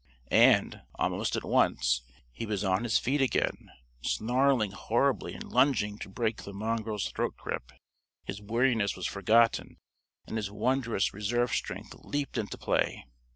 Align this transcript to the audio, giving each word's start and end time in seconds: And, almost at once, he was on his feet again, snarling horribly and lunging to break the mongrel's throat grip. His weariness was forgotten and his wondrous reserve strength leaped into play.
And, 0.31 0.81
almost 0.95 1.35
at 1.35 1.43
once, 1.43 2.01
he 2.31 2.47
was 2.47 2.63
on 2.63 2.85
his 2.85 2.97
feet 2.97 3.21
again, 3.21 3.69
snarling 4.01 4.71
horribly 4.71 5.35
and 5.35 5.43
lunging 5.43 5.99
to 5.99 6.09
break 6.09 6.41
the 6.41 6.53
mongrel's 6.53 7.11
throat 7.11 7.37
grip. 7.37 7.71
His 8.25 8.41
weariness 8.41 8.95
was 8.95 9.05
forgotten 9.05 9.77
and 10.25 10.37
his 10.37 10.49
wondrous 10.49 11.13
reserve 11.13 11.51
strength 11.51 11.93
leaped 11.99 12.39
into 12.39 12.57
play. 12.57 13.05